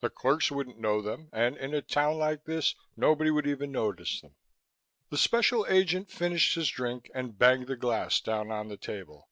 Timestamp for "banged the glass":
7.38-8.20